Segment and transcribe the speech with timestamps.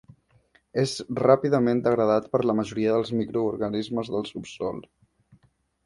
[0.83, 4.85] És ràpidament degradat per la majoria dels microorganismes del subsòl.